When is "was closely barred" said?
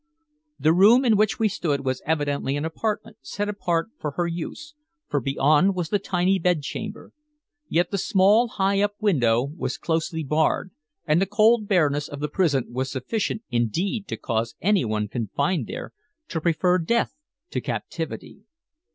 9.43-10.71